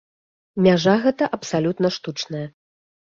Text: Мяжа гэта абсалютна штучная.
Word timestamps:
Мяжа 0.67 0.95
гэта 1.03 1.27
абсалютна 1.37 1.91
штучная. 1.99 2.43